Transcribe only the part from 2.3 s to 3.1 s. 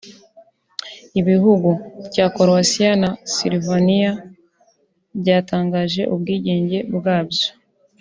Croatia na